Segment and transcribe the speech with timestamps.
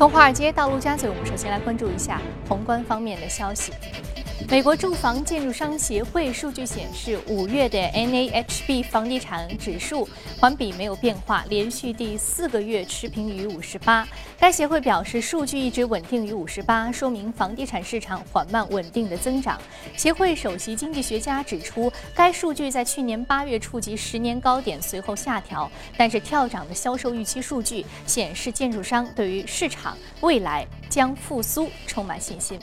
[0.00, 3.70] 从华尔街到陆家嘴，我们首先来关注一下宏观方面的消息。
[4.48, 10.08] 美国住房建筑商协会数据显示，五月的 NAHB 房地产指数
[10.40, 14.06] 环比没有变化，连续第四个月持平于五十八。
[14.38, 19.60] 该协会表示，数据一直稳定于五十八，说明房地产市场缓慢稳定的增长。
[19.96, 32.58] 协会首席经济学家指出，该数据在去年八月触及十年高点，随后下调，但是跳涨的销售预期数据显示，建筑商对于市场未来将复苏充满信心。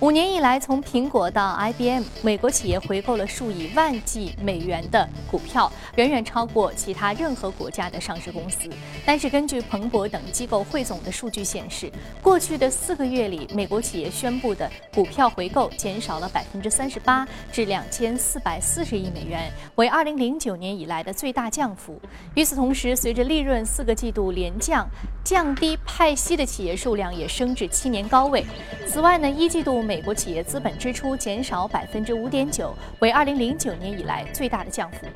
[0.00, 8.68] 五年以来，从苹果到 IBM，美国企业回购了数以万计美元的股票，远远超过其他任何国家的上市公司。
[9.06, 21.98] 但是，根据彭博等机构汇总的数据显示，过去的四个月里，美国企业宣布的股票回购减少了百分之三十八，至两千四百四十亿美元，为二零零九年以来的最大降幅。
[22.34, 24.86] 与此同时，随着利润四个季度连降，
[25.24, 28.44] 降低派息的企业数量也升至七年高位。
[28.86, 29.85] 此外呢，一季度。
[29.86, 35.06] 美国企业资本支出减少百分之五点九，为二零零九年以来最大的降幅。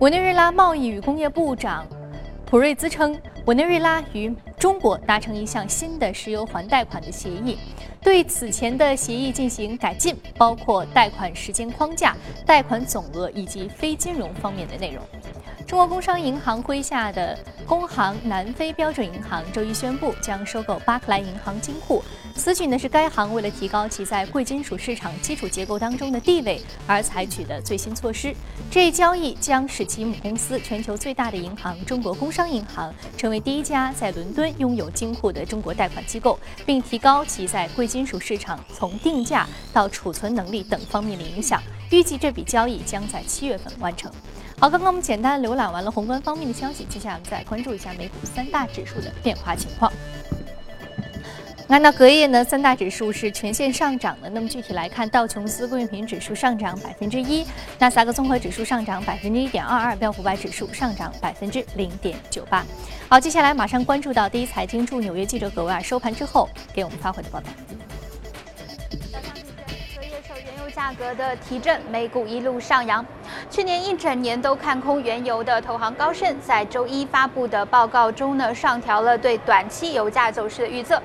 [0.00, 1.86] 委内瑞拉贸易与工业部长
[2.44, 3.16] 普瑞兹称，
[3.46, 7.56] 委内瑞拉与中国达成一项新的石油还贷款的协议，
[8.02, 15.02] 对此前的协议进行改进，包括贷款时间框架、贷款总额以及非金融方面的内容。
[15.68, 22.02] 中国工商银行麾下的工行南非标准银行周一宣布将收购巴克莱银行金库。
[22.34, 28.34] 此举呢是该行为了提高其在贵金属市场基础结构当中的地位而采取的最新措施。
[28.70, 41.62] 这一交易将使其母公司全球最大的银行中国工商银行成为第一家在伦敦拥有金库的中国贷款机构，并提高其在贵金属市场从定价到储存能力等方面的影响。
[41.90, 44.10] 预计这笔交易将在七月份完成。
[44.60, 49.92] 好，刚刚我们简单浏览完了宏观方面的消息，接下来我们再关注一下美股三大指数的变化情况。
[51.68, 54.28] 按照隔夜呢，三大指数是全线上涨的。
[54.28, 57.46] 那么具体来看，道琼斯工业品指数上涨百分之一，
[57.78, 62.66] 纳斯达克综合指数上涨百分之一点二二，标普五百指数上涨百分之零点九八。
[63.08, 67.46] 好，接下来马上关注到第一财经驻纽约记者葛维尔收盘之后给我们发回的报道。
[69.94, 73.06] 隔夜受原油价格的提振，美股一路上扬。
[73.50, 81.02] 去年一整年都看空原油的投行高盛，在周一发布的报告中呢，上调了对短期油价走势的预测。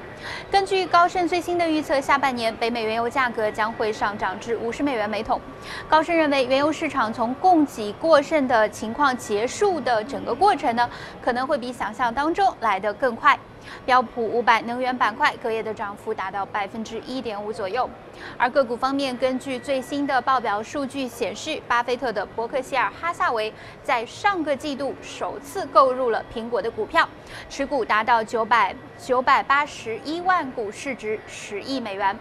[0.52, 5.40] 根据高盛最新的预测，下半年北美原油价格将会上涨至五十美元每桶。
[5.88, 10.90] 高盛认为，原油市场从供给过剩的情况结束的整个过程呢，
[11.24, 13.40] 可能会比想象当中来得更快。
[13.85, 17.90] 标普五百能源板块隔夜的涨幅达到百分之一点五左右，
[18.38, 27.07] 而个股方面，根据最新的报表数据显示，巴菲特的伯克希尔哈萨维在上个季度首次购入了苹果的股票，
[27.50, 32.18] 持股达到九百九百八十一万股，市值十亿美元。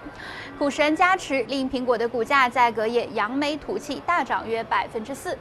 [0.59, 5.37] 股神加持令苹果的股价在隔夜扬眉吐气，大涨约百分之四。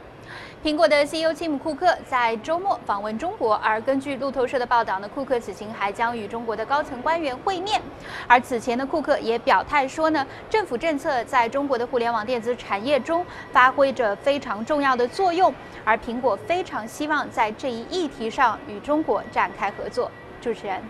[0.62, 7.82] 苹果的 CEO 吉姆·库克在周末访问中国，而根据路透社的报道呢，库克此行还将与中国的高层官员会面。
[8.28, 15.52] 而此前的库克也表态说呢，政府政策在中国的互联网电子产业中发挥着非常重要的作用，
[15.84, 20.08] 而苹果非常希望在这一议题上与中国展开合作。
[20.40, 20.80] 主持人，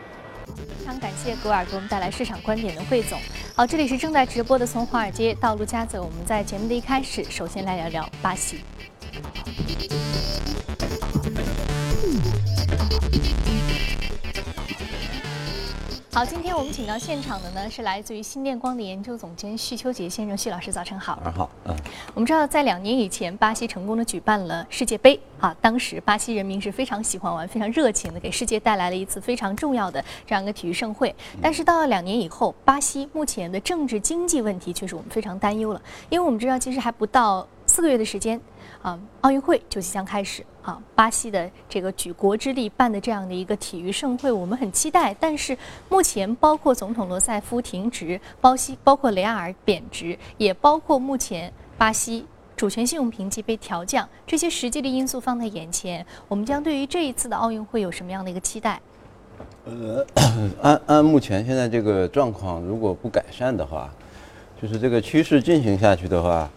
[0.44, 3.18] 非常感谢格尔给我们带来市场观点的汇总。
[3.56, 8.60] 好，这里是正在直播的从华尔街到陆家嘴，我们在节目的一开始，首先来聊聊巴西。
[16.14, 21.18] 好，今天我们请到现场的呢是来自于新电光的研究总监徐秋杰先生，徐老师早晨好。
[21.24, 21.74] 早上好，嗯。
[22.14, 31.12] 我们知道，在两年以前，巴西成功的举办了世界杯啊，当时巴西人民是非常喜欢玩、非常热情的，给世界带来了一次非常重要的这样一个体育盛会。
[31.40, 35.80] 但是到了两年以后，巴西目前的政治经济问题却是我们非常担忧了，
[36.10, 38.38] 因为我们知道，其实还不到四个月的时间。
[38.82, 40.76] 啊，奥运会就即将开始啊！
[40.92, 45.14] 巴西的这个举国之力办的这样的一个体育盛会，我们很期待。
[45.20, 45.56] 但是
[45.88, 52.26] 目前，包括总统罗塞夫停职，包西包括雷亚尔贬值，也包括目前巴西
[52.56, 58.80] 主权信用评级被调降，这些实际的因素放在眼前，我们将对于这一次的奥运会有什么样的一个期待？
[59.64, 60.04] 呃，
[60.60, 63.88] 按按目前现在这个状况，如果不改善的话，
[64.60, 66.50] 就是这个趋势进行下去的话。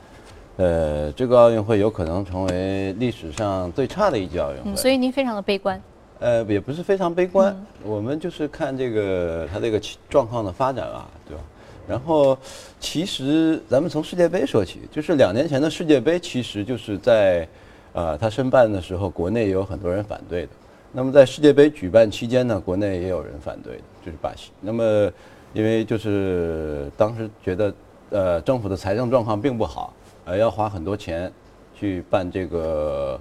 [0.57, 5.81] 呃，这个奥运会有可能成为历史上最差的一届奥运会，所以您非常的悲观。
[6.19, 11.43] 呃，也不是非常悲观，我们就是看这个它这个状况的发展啊，对吧？
[11.87, 12.35] 然后，
[12.79, 17.47] 其实咱们从世界杯说起，就是两年前的世界杯，其实就是在，
[17.93, 20.49] 呃，它申办的时候，国内也有很多人反对的。
[20.91, 24.51] 那么在世界杯举办期间呢，国内也有人反对的，就是巴西。
[24.61, 25.11] 那么
[25.53, 27.73] 因为就是当时觉得，
[28.09, 29.93] 呃，政府的财政状况并不好，
[30.25, 31.31] 呃，要花很多钱
[31.73, 33.19] 去办这个，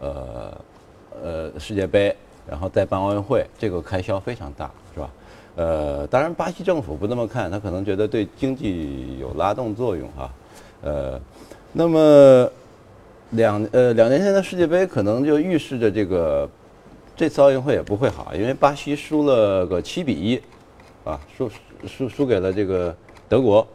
[0.00, 0.60] 呃，
[1.22, 2.16] 呃世界杯，
[2.48, 5.10] 然后再办奥运会，这个开销非常大，是吧？
[5.56, 10.32] 呃，当然巴西政府不那么看，他可能觉得对经济有拉动作用哈，
[10.82, 11.20] 呃，
[11.72, 12.50] 那么
[13.30, 16.48] 两呃两年前的世界杯可能就预示着这个。
[17.18, 20.38] 这次奥运会也不会好，因为巴西输了个七比一，
[21.02, 21.50] 啊，输
[21.86, 22.94] 输输给了这个
[23.26, 23.66] 德国，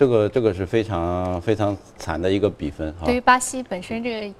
[0.00, 2.90] 这个这个是非常非常惨的一个比分。
[3.04, 4.34] 对于巴西本身这个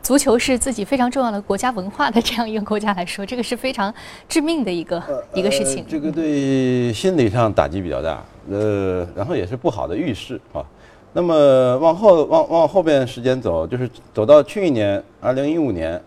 [0.00, 3.92] 足球是自己非常重要的国家文化的这样一个国家来说，这个是非常
[4.28, 5.02] 致命的一个
[5.34, 5.84] 一个事情。
[5.88, 10.64] 这个对心理上打击比较大，呃，然后也是不好的预示啊。
[11.12, 16.00] 那么往后往往后边时间走，就是走到去年二零一五年，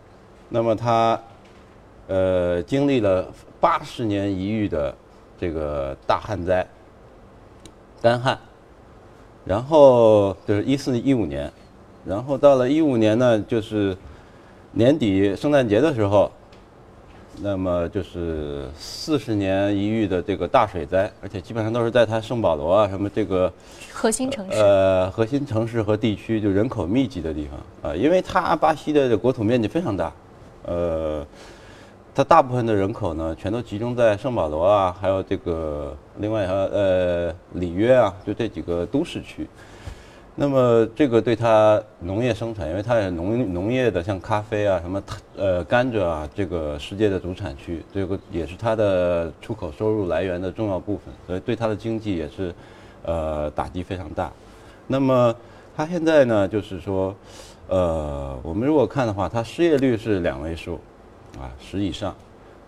[0.47, 1.19] 那么他。
[2.07, 3.25] 呃，经历了
[3.61, 4.93] 八十年一遇的
[5.39, 6.67] 这个大旱灾，
[8.01, 8.37] 干旱，
[9.45, 11.51] 然后就是一四一五年，
[12.05, 13.95] 然后到了一五年呢，就是
[14.71, 16.31] 年底圣诞节的时候，
[17.41, 23.51] 那么就是四十年一遇的这个大水灾，而且基本上都是在它圣保罗啊什么这个
[23.91, 30.11] 核心城市，呃，核心城市和地区就人口密集的地方啊，因为它巴西的国土面积非常大，
[30.65, 31.25] 呃。
[32.15, 39.47] 它大部分的人口呢，全都集中在圣保罗啊，还有这个另外还呃里约啊，就这几个都市区。
[40.35, 45.01] 那么这个对它农业生产，因为它是农农业的，像咖啡啊、什么
[45.35, 52.53] 呃甘蔗啊，这个世界的主产区，这个也是它的出口收入来源的重要部分，所以对它的经济也是
[53.03, 54.31] 呃打击非常大。
[54.85, 55.35] 那么
[55.75, 57.15] 它现在呢，就是说，
[57.67, 60.79] 呃，我们如果看的话，它失业率是两位数。
[61.39, 62.15] 啊，十以上，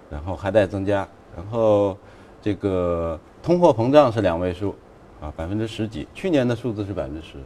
[0.09, 1.95] 然后还在增加，然后
[2.41, 4.75] 这个通货膨胀是两位数，
[5.21, 7.37] 啊，百分之十几，去年的数字是百分之十，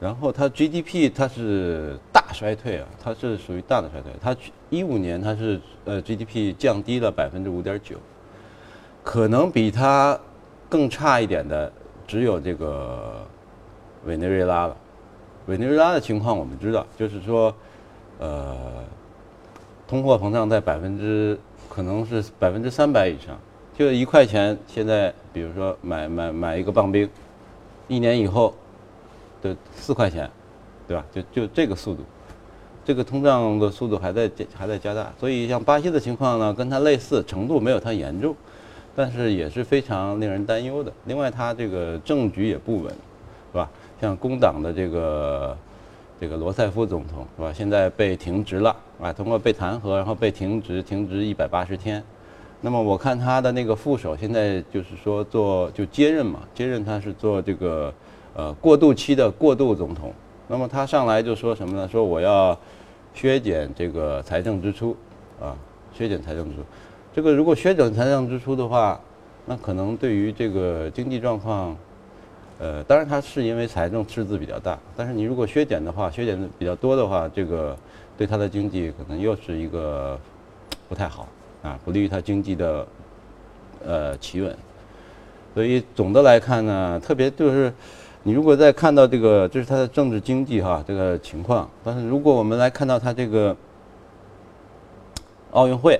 [0.00, 4.36] 然后它 GDP 它是大衰退啊，它是属于大的衰退，它
[4.70, 7.96] 一五年它是呃 GDP 降低了百分之五点九，
[9.04, 10.18] 可能比它
[10.68, 11.72] 更差一点的
[12.08, 13.24] 只有这个
[14.04, 14.76] 委内瑞拉了，
[15.46, 17.54] 委内瑞拉的情况我们知道，就是说，
[18.18, 18.56] 呃。
[19.90, 21.36] 通货膨胀在百分之
[21.68, 23.36] 可能是百分之三百以上，
[23.76, 27.10] 就一块钱，现在比如说买买买一个棒冰，
[27.88, 28.54] 一年以后
[29.42, 30.30] 的四块钱，
[30.86, 31.04] 对吧？
[31.10, 32.04] 就就这个速度，
[32.84, 38.32] 这个通胀的速度还在还在加大，所以像巴西的情况呢，跟它类似，程度没有它严重，
[38.94, 40.92] 但是也是非常令人担忧的。
[41.06, 42.92] 另外，它这个政局也不稳，
[43.50, 43.68] 是吧？
[44.00, 45.58] 像工党的这个。
[46.20, 47.50] 这个罗塞夫总统是吧？
[47.50, 52.02] 现在被停职了啊，通过被弹劾，然后被停职，停职一百八十天。
[52.60, 57.90] 那么我看他的那个副手现在就是说做就接任嘛，接任他是做这个
[58.34, 60.12] 呃过渡期的过渡总统。
[60.46, 61.88] 那么他上来就说什么呢？
[61.88, 62.54] 说我要
[63.14, 64.94] 削减这个财政支出
[65.40, 65.56] 啊，
[65.94, 66.62] 削减财政支出。
[67.14, 69.00] 这个如果削减财政支出的话，
[69.46, 71.74] 那可能对于这个经济状况。
[72.60, 77.74] 呃，当然它是因为财政赤字比较大，但是你如果削减的话，削减的比较多的话，这个
[78.18, 80.20] 对它的经济可能又是一个
[80.86, 81.26] 不太好
[81.62, 82.86] 啊，不利于它经济的
[83.82, 84.54] 呃企稳。
[85.54, 87.72] 所以总的来看呢，特别就是
[88.24, 93.56] 你如果再看到这个，这是它的政治经济哈这个情况，但是如果我们来看到它这个
[95.52, 95.98] 奥运会，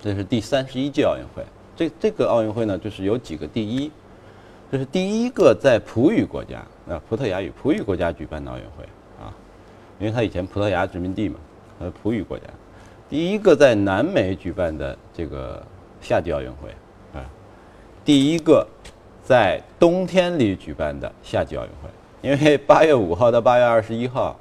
[0.00, 1.44] 这是第三十一届奥运会，
[1.74, 3.90] 这这个奥运会呢，就是有几个第一。
[4.70, 6.58] 这是第一个在葡语国家
[6.88, 8.84] 啊，葡萄牙语葡语国家举办的奥运会
[9.22, 9.30] 啊，
[10.00, 11.36] 因为它以前葡萄牙殖民地嘛，
[11.78, 12.44] 它是，葡语国家，
[13.08, 15.62] 第一个在南美举办的这个
[16.00, 16.70] 夏季奥运会
[17.14, 17.22] 啊，
[18.04, 18.66] 第一个
[19.22, 24.36] 在冬天里举办的夏季奥运会，因为八月五号到八月二十一号，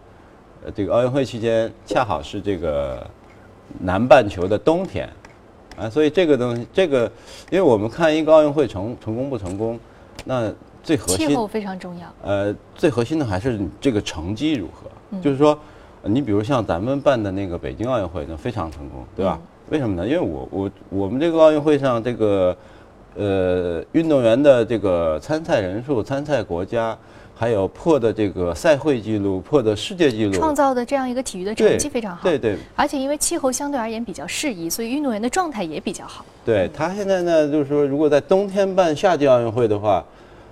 [0.66, 3.06] 呃，这个奥运会期间恰好是这个
[3.80, 5.08] 南半球的冬天
[5.78, 7.06] 啊，所以这个东西，这个，
[7.52, 9.80] 因为我们看一个奥运会成成功不成功。
[10.26, 10.54] 那
[10.84, 12.08] 最核心气候非常重要。
[12.22, 14.90] 呃，最核心的还是这个成绩如何。
[15.22, 15.58] 就是说，
[16.04, 19.40] 你比如像咱们办的那个北京奥运会，那非常成功，对吧？
[19.70, 20.06] 为什么呢？
[20.06, 22.58] 因为我我我们这个奥运会上，这个
[23.16, 26.98] 呃运动员的这个参赛人数、参赛国家，
[27.36, 32.24] 还有破的这个赛会纪录、破的世界纪录，创造的这样一个体育的成绩非常好。
[32.24, 32.58] 对对。
[32.76, 36.26] 而且因为气候相对而言比较适宜，所以运动员的状态也比较好。
[36.46, 40.04] 对他现在呢，就是说，如果在冬天办夏季奥运会的话。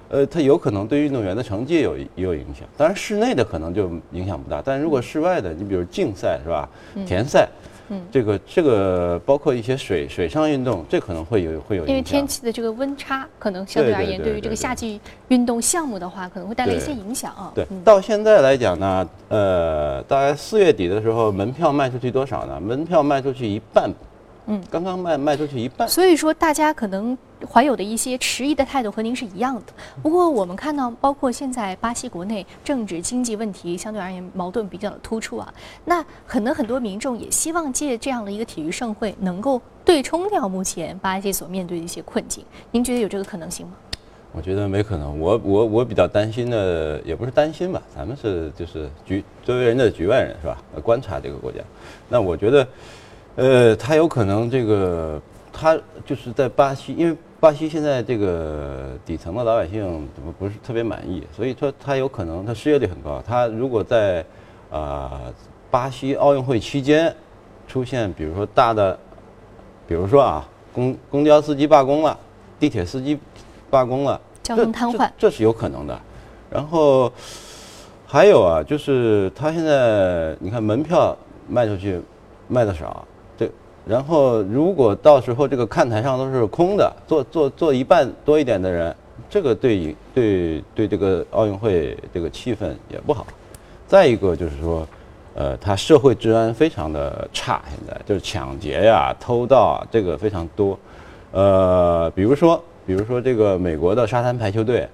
[0.10, 6.70] 呃，他有可能对运动员的成绩有也有影响，当然室内的可能就影响不大，但如果室外的，你比如竞赛是吧？
[7.08, 7.70] 田赛，嗯，
[8.12, 17.52] 这个这个包括一些水水上运动，这可能会有会有因为天气的这个温差，可能相对而言，对于这个夏季运动项目的话，可能会带来一些影响啊。
[17.54, 22.60] 对，到现在来讲呢，呃，大概四月底的时候，门票卖出去多少呢？
[22.60, 23.92] 门票卖出去一半。
[24.46, 27.18] 嗯，刚刚卖卖出去一半，所以说大家可能
[27.50, 29.74] 怀有的一些迟疑的态度和您是一样的。
[30.02, 35.54] 不过我们看到，包括现在巴西国内政治经济问题相对而言矛盾比较的突出啊，
[35.86, 42.44] 那可能很多民众也希望借这样的一个体育盛会，能够对冲掉目前巴西所面对的一些困境。
[42.72, 43.74] 您觉得有这个可能性吗？
[44.34, 45.18] 我觉得没可能。
[45.18, 50.58] 我我我比较担心的，也不是担心吧，咱们是就是局周围人的局外人是吧？
[50.84, 51.60] 观察这个国家，
[52.10, 52.68] 那我觉得。
[53.36, 55.20] 呃，他有可能这个，
[55.52, 55.76] 他
[56.06, 59.82] 就是在巴西，因为巴西现在这个底层的老百姓
[60.14, 63.22] 怎么不是特别满意，所以说他有可能他失业率很高。
[63.26, 64.24] 他如果在
[64.70, 65.20] 啊
[65.72, 67.14] 巴西奥运会期间
[67.68, 68.98] 出现，比如说大的，
[69.88, 72.16] 比如说啊公公交司机罢工了，
[72.60, 73.18] 地铁司机
[73.70, 76.00] 罢工了，交通瘫痪，这是有可能的。
[76.52, 77.12] 然后
[78.06, 81.18] 还有啊，就是他现在你看门票
[81.50, 82.00] 卖出去
[82.48, 83.04] 卖的少。
[83.86, 88.96] 然后，如果到时候这个看台上都是空的，坐坐坐一半多一点的人，
[89.30, 93.28] 这个对对对这个奥运会这个气氛也不好。
[93.86, 94.88] 再一个就是说，
[95.36, 100.80] 呃，它社会治安非常的差，现在就是抢劫呀、偷盗啊，这个非常多。
[101.34, 104.88] 呃，比如说，比如说这个美国的沙滩排球队，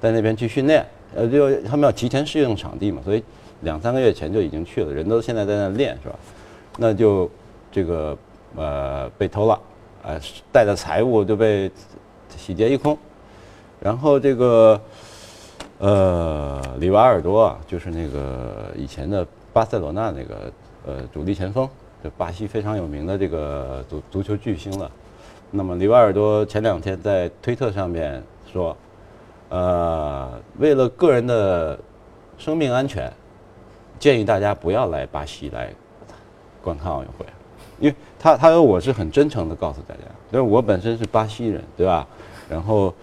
[0.00, 3.22] 在那边去训练，呃，就他们要提前适应场地嘛，所以
[3.60, 6.16] 两三个月前就已经去了，人都现在在那练，是吧？
[6.78, 7.30] 那就。
[7.74, 8.16] 这个
[8.54, 9.60] 呃被偷了，
[10.04, 10.20] 呃
[10.52, 11.68] 带的财物就被
[12.36, 12.96] 洗劫一空，
[13.80, 14.80] 然后这个
[15.78, 20.52] 呃里瓦尔多啊，就是那个以前的巴塞罗那那个
[20.86, 21.68] 呃主力前锋，
[22.04, 24.88] 就巴西非常有名的这个足足球巨星了。
[25.50, 28.76] 那么里瓦尔多前两天在推特上面说，
[29.48, 31.76] 呃为了个人的
[32.38, 33.12] 生命安全，
[33.98, 35.72] 建议大家不要来巴西来
[36.62, 37.26] 观看奥运会。
[37.80, 40.00] 因为他他说我是很真诚的告诉大家，
[40.32, 42.06] 因为我本身是巴西人，对吧？
[42.48, 42.94] 然后，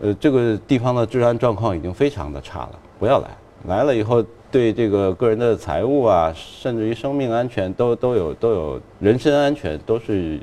[0.00, 3.28] 呃，这个地方的治安状况已经非常的差了，不要来，
[3.66, 10.38] 来了以后对这个个人的财物啊，甚至于生命安全都都有都有人身安全都是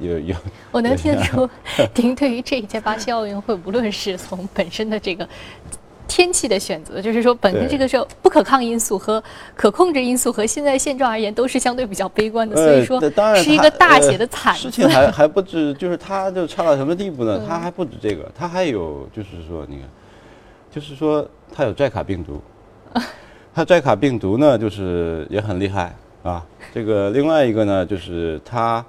[0.00, 0.36] 有有。
[0.70, 1.48] 我能听得出，
[1.96, 5.28] 您对于这一届巴西奥运会，无论是从本身的这个。
[6.08, 9.22] 天气的选择，就是说，本身这个是不可抗因素和
[9.54, 12.56] 可控制因素，和现在现状而言，都是相对比较悲观的。
[12.56, 12.98] 所以说，
[13.36, 14.54] 是一个大写的惨。
[14.56, 17.40] 事情还 还不止，就是它就差到什么地步呢？
[17.46, 19.88] 它还不止这个，它还有就是说，你看，
[20.72, 22.40] 就是说，它有寨卡病毒。
[23.54, 26.44] 它寨卡病毒呢，就是也很厉害啊。
[26.72, 28.84] 这个另外一个呢，就是它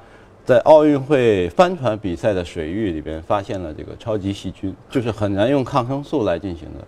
[0.46, 6.86] 在奥运会帆船比赛的水域里边发现了这个超级细菌，就是很难用抗生素来进行的。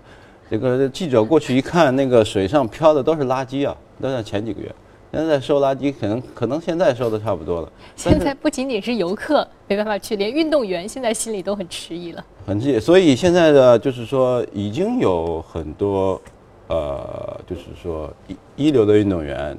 [0.51, 3.73] 这个记者过去一看，那个水上漂的都是垃圾啊！
[4.01, 4.69] 都是前几个月，
[5.13, 7.71] 现在收垃圾，可能可能现在收的差不多了。
[7.95, 12.25] 现在不仅仅是游客没办法去，连运动员现在心里都很迟疑了。
[12.45, 16.21] 很迟疑，所以现在的就是说，已经有很多，
[16.67, 19.57] 呃，就是说一一流的运动员，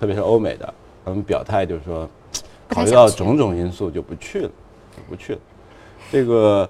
[0.00, 2.10] 特别是欧美的，他们表态就是说，
[2.66, 4.50] 考虑到种种因素就不去了，
[4.96, 5.38] 就不去了。
[6.10, 6.68] 这个。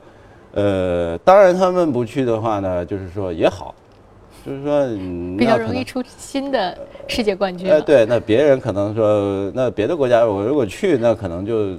[0.52, 3.74] 呃，当然他们不去的话呢，就是说也好，
[4.44, 4.86] 就是说
[5.36, 6.76] 比较容易出新的
[7.06, 7.70] 世界冠军。
[7.70, 11.78] 呃，对，那别人可能说，那别的国家我如果去，那可能就。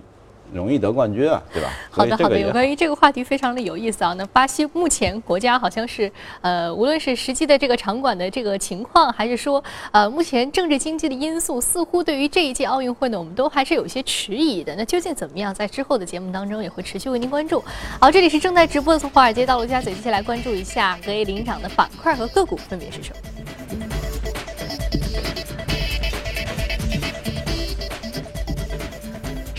[0.53, 1.69] 容易得冠军啊，对吧？
[1.89, 2.39] 好的，好的。
[2.39, 4.13] 有关于这个话题非常的有意思啊。
[4.13, 14.75] 那巴西目前国家好像是呃，无论是实际的这个场馆的这个情况，还是说呃，目前政治经济的因素，似乎对于这一届奥运会呢，我们都还是有些迟疑的。
[14.75, 15.53] 那究竟怎么样？
[15.53, 17.63] 在之后的节目当中也会持续为您关注。
[17.99, 23.38] 好，这里是正在直播的从华尔街到陆家嘴，接下来关注一下隔夜领涨的板块和个股分别是什么。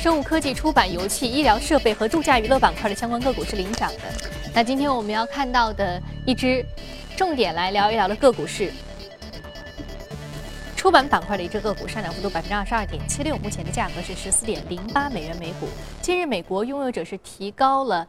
[0.00, 3.98] 生物科技、出版、油气、医疗设备和度假娱乐板块的相关个股是领涨的。
[4.54, 6.64] 那今天我们要看到的一只
[7.14, 8.72] 重点来聊一聊的个股是
[10.74, 15.68] 出版板块的一只个股，上涨幅度百分之二十二点七六，目前的价格是十四点零八美元每股。
[16.00, 18.08] 近日，美国拥有者是提高了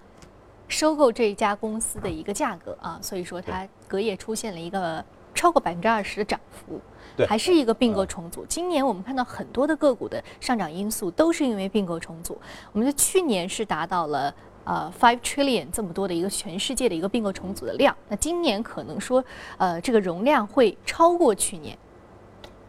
[0.69, 5.03] 收购这一家公司的一个价格啊，所以说它隔夜出现了一个
[5.35, 6.79] 超过百分之二十的涨幅。
[7.27, 8.45] 还是一个并购重组。
[8.47, 12.37] 今年我们看到很多的个股的上涨因素都是因为并购重组。
[12.71, 17.95] 我们的去年是达到了呃 five trillion 这么多的一个全世界的一个并购重组的量。
[18.07, 19.23] 那今年可能说
[19.57, 21.77] 呃这个容量会超过去年。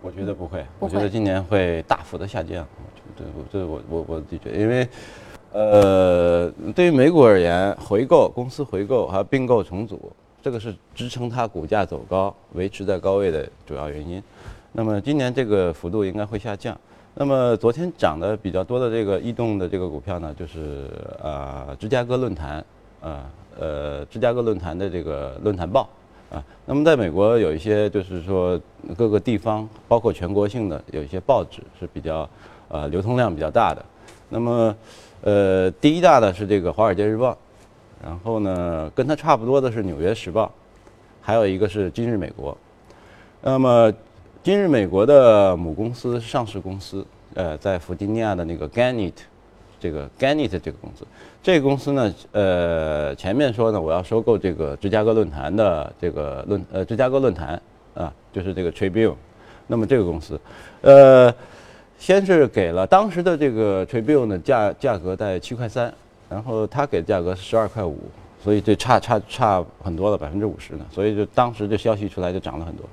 [0.01, 2.67] 我觉得不会，不会我觉得今年会大幅的下降。
[2.77, 4.89] 我觉得这这我我我的确，因为
[5.53, 10.11] 呃，对于美股而言，回购公司回购还有并购重组，
[10.43, 14.23] 这个是支撑它股价走高、维持在高位的主要原因。
[14.73, 16.77] 那么今年这个幅度应该会下降。
[17.15, 20.89] 那么昨天涨得比较多的这个异动的这个股票呢，就是
[21.23, 22.65] 啊、芝加哥论坛
[23.03, 23.31] 啊
[23.61, 25.89] 呃芝加哥论坛的这个论坛报
[26.31, 26.43] 啊。
[26.65, 28.59] 那么在美国有一些就是说
[28.97, 32.29] 各个地方，包括全国性的有一些报纸是比较
[32.69, 33.85] 呃流通量比较大的。
[34.31, 34.75] 那么
[35.21, 37.33] 呃第一大的是这个《华尔街日报》，
[38.03, 40.47] 然后呢跟它差不多的是《纽约时报》，
[41.21, 42.53] 还有一个是《今日美国》。
[43.41, 43.93] 那么
[44.43, 49.13] 今日美国的母公司上市公司，呃，在弗吉尼亚的那个 Gannett，
[49.79, 51.07] 这个 Gannett 这个公司，
[51.43, 57.61] 这个公司呢，呃，前面说呢，我要收购这个芝加哥论坛的这个论呃芝加哥论坛
[57.95, 59.15] 啊，就是这个 Tribune，
[59.67, 60.41] 那么这个公司，
[60.81, 61.33] 呃，
[61.99, 65.93] 先是给了当时的这个 Tribune 的价价格在七块三，
[66.33, 67.99] 然后他给的价格是十二块五，
[68.43, 72.87] 所以这差差差很多了，百分之五十呢，所以就当时这消息出来就涨了很多。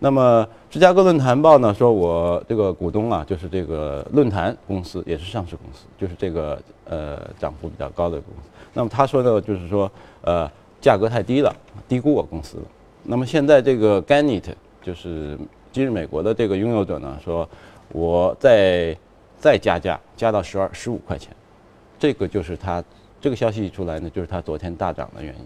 [0.00, 8.50] 那么芝加哥论坛报呢，说我这个股东啊，就是这个论坛公司，也是上市公司，就是这个呃涨幅比较高的公司。
[8.72, 9.90] 那么他说的就是说，
[10.22, 11.54] 呃，价格太低了，
[11.86, 12.62] 低估我公司了。
[13.02, 15.38] 那么现在这个 Gannett 就是
[15.70, 17.46] 今日美国的这个拥有者呢，说
[17.92, 18.96] 我再
[19.38, 21.30] 再加价，加到十二十五块钱，
[22.00, 22.82] 这个就是他
[23.20, 25.44] 这个消息一出来呢，就是他昨天大涨的原因。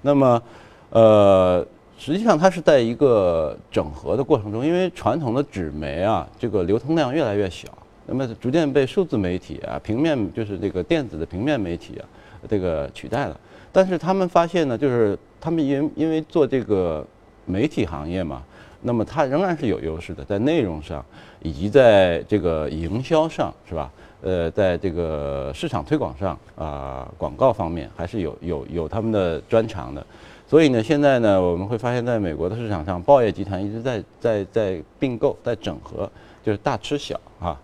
[0.00, 0.42] 那么，
[0.88, 1.66] 呃。
[2.00, 7.66] 实际上，它是在一个整合的过程中，因为传统的纸媒啊，这个流通量越来越小，
[8.06, 12.06] 那么逐渐被数字媒体啊、平面就是这个电子的平面媒体啊，
[12.48, 13.36] 这个取代了。
[13.72, 17.04] 但是他们发现呢，就是他们因因为做这个
[17.46, 18.44] 媒体行业嘛，
[18.82, 21.04] 那么它仍然是有优势的，在内容上
[21.42, 23.90] 以及在这个营销上，是吧？
[24.22, 30.04] 呃，在这个市场推广上啊、广告方面还是有有有他们的专长的。
[30.46, 36.10] 所以呢，现在呢，我们会发现，在美国的市场上，报业集团一直在在在并购、在整合，
[36.42, 37.54] 就是大吃小啊。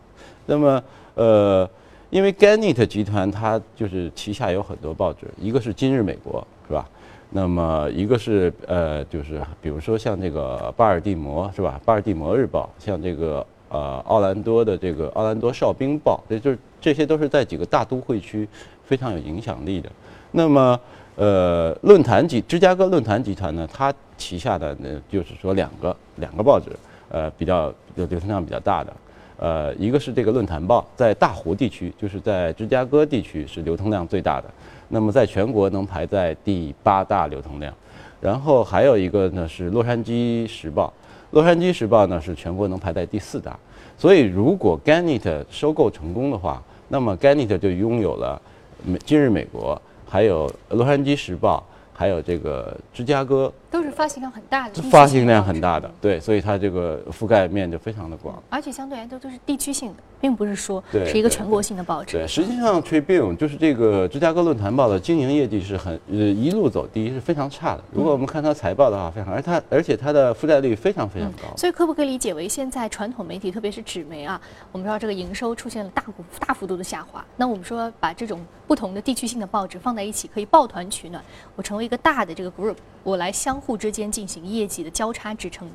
[0.44, 0.82] 那么，
[1.14, 1.68] 呃，
[2.10, 6.86] 因为 Gannett 集团它就是旗下有很多报纸，一个是《今日美国》，是吧？
[7.30, 11.80] 那么一个是呃，就是比如说像这个巴尔的摩，是吧？
[11.86, 18.48] 巴尔的摩日报，像这个呃奥兰多的这个奥兰多哨兵报，这就是这些都是在几个大都会区
[18.84, 19.90] 非常有影响力的。
[20.30, 20.78] 那么
[21.16, 26.70] 呃，论坛集芝加哥论坛集团呢，它旗下的呢，就是说两个两个报纸，
[27.08, 28.92] 呃，比较流流通量比较大的，
[29.38, 34.48] 呃，一个是这个论坛报，在大湖地区，就是在芝加哥地区是流通量最大的，
[34.88, 37.72] 那么在全国能排在第八大流通量，
[38.20, 40.92] 然后还有一个呢是洛杉矶时报，
[41.34, 43.58] 洛杉矶时报呢是全国能排在第四大，
[43.98, 48.40] 所以如果 Gannett 收购成功的话，那么 Gannett 就拥有了
[48.84, 49.80] 美今日美国。
[50.08, 51.60] 还有《洛杉矶时报》，
[51.96, 62.16] 还有这个芝加哥，都是发行量很大的，发行量很大的，对，所以它这个覆盖面就非常的广，而且相对来说都是地区性的，并不是说是一个全国性的报纸。
[62.16, 67.84] 对，实际上 Tribune 就是这个芝加哥论坛报的经营业绩是很呃一路走低，是非常差的。
[67.92, 71.56] 如果我们看它财报的话，非常，而它而且它的负债率非常非常高。
[71.56, 74.40] 所以可不可以理解为现在传统媒体，特别是纸媒啊，
[74.72, 76.12] 我们知道这个营收出现了大幅
[76.44, 77.24] 大幅度的下滑。
[77.36, 81.22] 那我们说把这种不同的地区性的报纸放在一起，可以抱团取暖，
[81.56, 85.68] 我成为一个大的这个 group，我来相互之间进行业绩的交叉支撑。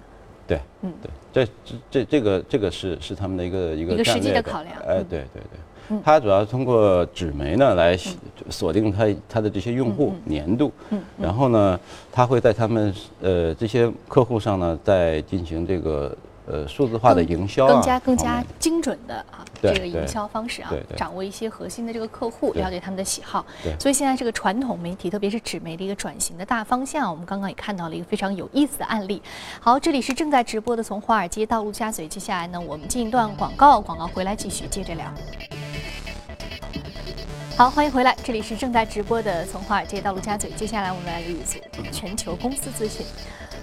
[0.47, 7.95] 对，嗯，对，这这这这个这个是是他们的一个一个一个实际的考量哎嗯，对对对嗯，它主要通过纸媒呢来
[8.49, 10.71] 锁定它它的这些用户嗯粘度，
[11.19, 11.79] 然后呢，
[12.11, 16.15] 它会在他们呃这些客户上呢再进行这个
[16.49, 23.45] 呃数字化的营销啊，更加更加精准的啊，这个营销方式啊掌握一些核心的这个客户，了解他们的喜好。
[23.79, 29.21] 所以现在这个传统媒体，特别是纸媒的一个转型的大方向，我们刚刚也看到了一个非常有意思的案例。
[29.59, 35.05] 好，这里是正在直播的从华尔街到陆家嘴，接下来呢，我们进一段广告，广告回来继续接着聊。
[37.55, 41.59] 好，欢迎回来，这里是正在直播的从华尔街到陆家嘴，接下来我们来捋一组
[41.91, 43.05] 全球公司资讯。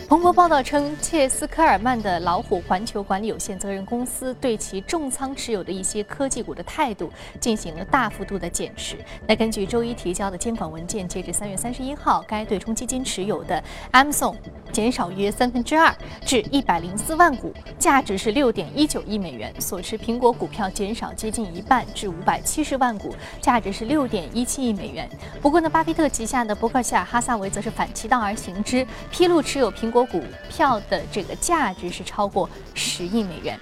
[0.09, 8.97] 彭博报道称，切斯科尔曼的老虎环球管理有限责任公司对其重仓持有的一些科技股的态度进行了大幅度的减持。
[9.27, 14.37] 那根据周一提交的监管文件，截至三月三十一号，该对冲基金持有的 Amazon、
[14.71, 15.93] 减少约三分之二，
[16.25, 19.53] 至一百零四万股，价值是六点一九亿美元。
[19.61, 25.09] 所持苹果股票减少接近一半，至五百七十万股，价值是六点一七亿美元。
[25.43, 33.59] 不过呢，巴菲特旗下的伯克希尔哈萨维则是反其道而行之，披露持有苹果股票的这个价值是超过十亿美元。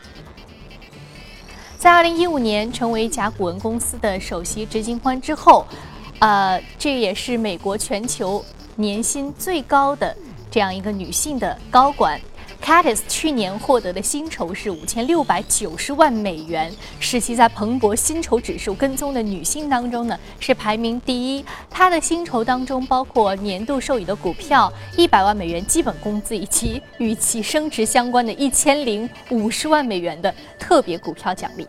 [1.77, 5.67] 在二零一五年成为甲骨文公司的首席执行官之后，
[6.21, 8.43] 呃，这也是美国全球
[8.77, 10.17] 年薪最高的
[10.51, 12.19] 这样一个女性的高管。
[12.65, 21.45] Catis 去年获得的薪酬是五千六百九十万美元，使其在彭博薪酬指数跟踪的女性当中呢是排名第一。
[21.69, 31.69] 她的薪酬当中包括年度授予的股票一百万美元基本工资，以及与其升职相关的一千零五十万美元的特别股票奖励。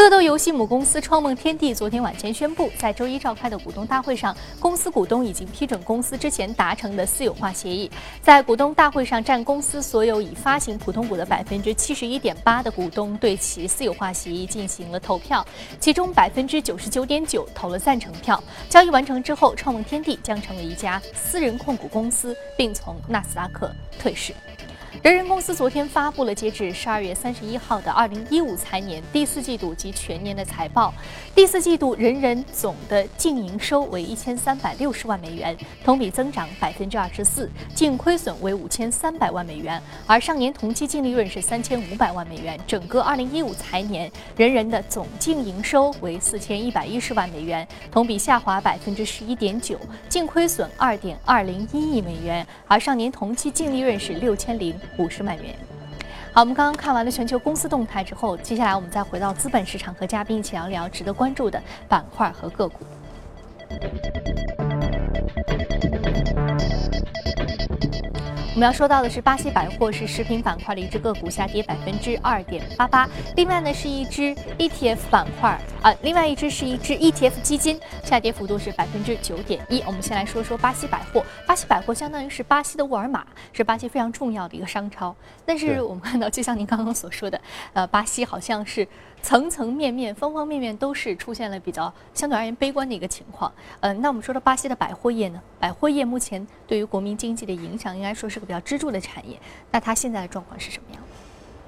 [0.00, 7.90] 乐斗游戏母公司创梦天地昨天晚间宣布，在周一召开的股东大会上，公司股东已经批准公司之前达成的私有化协议。
[8.22, 15.46] 在股东大会上，占公司所有已发行普通股的百分之七十一点八的股东对其私有化协议进行了投票，
[15.78, 18.42] 其中百分之九十九点九投了赞成票。
[18.70, 24.32] 交易完成之后，创梦天地将成为一家私人控股公司，并从纳斯达克退市。
[25.02, 30.92] 人人公司昨天发布了截至十二月三十一号的二零一五财年第四季度及全年的财报。
[31.34, 42.60] 第四季度人人总的净营收为一千三百六十万美元，同比增长百分之二十四，净亏损为五千三百万美元，而上年同期净利润是三千五百万美元。
[42.66, 54.78] 整个二零一五财年，人人的总净营收为四千一百一十万美元，同比下滑百分之十一点九，净亏损二点二零一亿美元，而上年同期净利润是六千零。
[54.98, 55.54] 五十万元。
[56.32, 62.84] 好，我们刚刚看完了全球公司动态之后，接下来我们再回到资本市场，和嘉宾一起聊聊值得关注的板块和个股。
[68.60, 73.08] 们要说到的是巴西百货，是食品板块的一只个股，下跌百分之二点八八。
[73.34, 79.80] 另外呢，是一只 ETF 板块啊，另外一只是一只 ETF 基金，下跌幅度是百分之九点一。
[79.86, 85.16] 我们先来说说巴西百货，巴西百货相当于是巴西的沃尔玛，是巴西非常重要的一个商超。
[85.46, 87.40] 但是我们看到，就像您刚刚所说的，
[87.72, 88.86] 呃，巴西好像是。
[89.22, 93.50] 层层面面、方方面面都是出现了比较相对而言悲观的一个情况。
[93.80, 95.40] 嗯，那我们说到巴西的百货业呢？
[95.58, 99.36] 百货业目前对于国民经济的影响，应该说是个比较支柱的产业。
[99.70, 101.02] 那它现在的状况是什么样？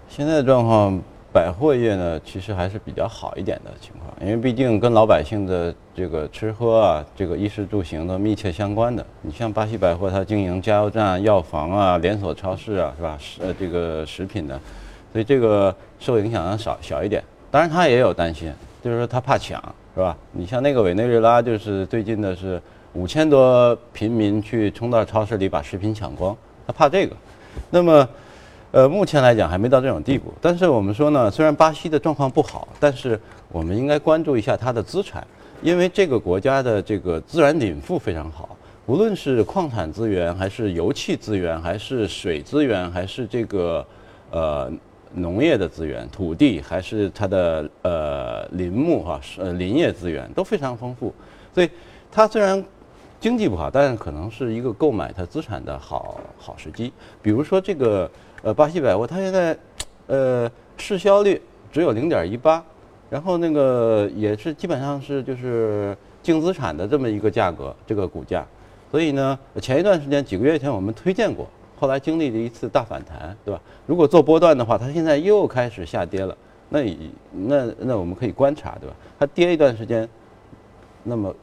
[0.09, 1.01] 现在的状况，
[1.33, 9.05] 百货业呢，其实还是比较好一点的情况，因为毕竟跟老百姓的这个吃喝啊、这个衣食住行都密切相关的。
[9.23, 13.17] 你像巴西百货，它经营加油站、药房啊、连锁超市啊，是吧？
[13.19, 14.61] 食呃这个食品的，
[15.12, 17.23] 所以这个受影响要少小一点。
[17.53, 18.51] 当然，他也有担心，
[18.83, 19.62] 就是说他怕抢，
[19.95, 20.17] 是吧？
[20.33, 22.59] 你像那个委内瑞拉，就是最近的是
[22.95, 26.35] 五千多平民去冲到超市里把食品抢光，
[26.67, 27.15] 他怕这个。
[27.69, 28.09] 那么，
[28.71, 30.33] 呃，目前来讲还没到这种地步。
[30.41, 35.23] 但是我们说呢，虽然巴西的状况不好，但是我们应该关注一下它的资产，
[35.61, 43.87] 因为这个国家的这个自然禀赋非常好，无论是矿产资源，还是油气资源，还是水资源，还是这个
[44.31, 44.73] 呃。
[45.14, 51.12] 农业的资源、土地还是它的呃林木哈，呃林业资源都非常丰富，
[51.55, 51.68] 所以
[52.11, 52.64] 它虽然
[53.20, 56.92] 经济不好，但是可能是一个购买它资产的好好时机。
[57.20, 58.11] 比如说这个
[58.42, 59.57] 呃巴西百货，它现在
[60.07, 62.64] 呃市销率只有零点一八，
[63.11, 68.46] 然后那个也是基本上是就是净资产的这么一个价格，这个股价。
[68.90, 71.48] 所以呢，前一段时间几个月前我们推荐过。
[71.83, 73.61] 后来经历了一次大反弹，对吧？
[73.87, 76.37] 如果做波段的话，它现在又开始下跌了。
[76.68, 76.81] 那
[77.33, 78.95] 那那我们可以观察，对吧？
[79.18, 80.09] 它跌一段时间，
[81.03, 81.35] 那么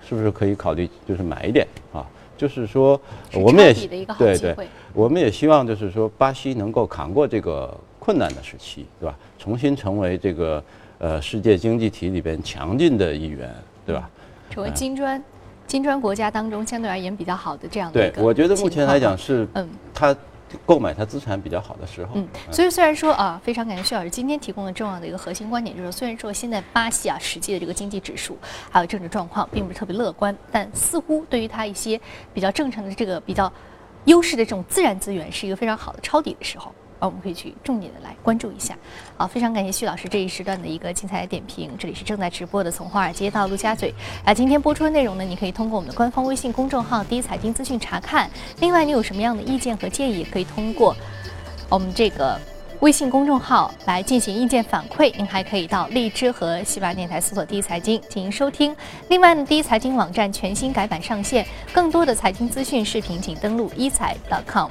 [0.00, 2.04] 是不是可以考虑就是买一点啊？
[2.36, 3.00] 就是说，
[3.34, 3.72] 我们也
[4.18, 9.16] 对对，我们也希望就是说，巴西能够扛过这个困难的时期，对吧？
[9.38, 10.60] 重新成为这个
[10.98, 13.48] 呃世界经济体里边强劲的一员，
[13.86, 14.10] 对吧？
[14.50, 15.22] 成为金砖。
[15.66, 20.14] 金砖国家当中相对而言比较好的这样的对，我觉得目前来讲是，嗯，他
[20.64, 22.12] 购买他资产比较好的时候。
[22.14, 28.38] 嗯，所以虽然说啊，非常感谢薛老师今天提供的重要的一个核心观点，就是虽然说现在巴西啊实际的这个经济指数
[28.70, 32.00] 还有政治状况并不是特别乐观，但似乎对于它一些
[32.32, 33.52] 比较正常的这个比较
[34.04, 36.72] 优势的这种自然资源是一个非常好的抄底的时候。
[37.06, 38.76] 我们可以去重点的来关注一下，
[39.16, 41.70] 好，非常感谢徐老师这一时段的一个精彩的点评。
[41.78, 43.92] 这里是正在直播的从华尔街到陆家嘴，
[44.24, 48.30] 啊，今天播出的内容呢，你可以通过我们的官方微信公众号“第一财经资讯”查看。
[48.60, 50.96] 另外，你有什么样的意见和建议，可以通过
[51.68, 52.38] 我们这个
[52.80, 55.14] 微信公众号来进行意见反馈。
[55.16, 58.74] 您还可以到荔枝和喜马电台搜索“第一财经”进行收听。
[59.08, 64.70] 另外呢，第一财经网站全新改版上线，更多的财经资讯视频，请登录一财 .com。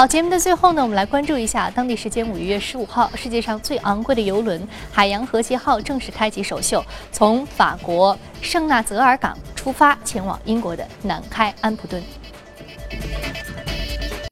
[0.00, 6.82] 好，节目的最后呢，我们来关注一下当地时间五月十五号，世界上最昂贵的游轮“海洋和谐号”正式开启首秀，
[7.12, 12.02] 从法国圣纳泽尔港出发，前往英国的南开安普顿。